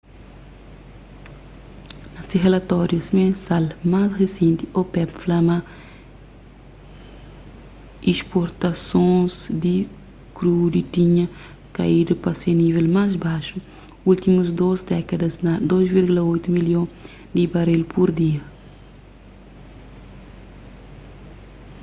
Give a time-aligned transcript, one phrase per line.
[2.13, 3.63] na se relatóriu mensal
[3.93, 5.57] más risenti opep fla ma
[8.13, 9.33] isportasons
[9.63, 9.75] di
[10.37, 11.25] krudi tinha
[11.77, 13.57] kaidu pa se nível más baxu
[14.11, 16.87] últimus dôs dékadas na 2,8 milhon
[17.35, 18.41] di baril pur dia